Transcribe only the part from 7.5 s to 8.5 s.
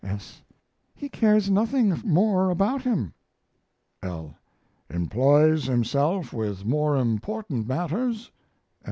matters?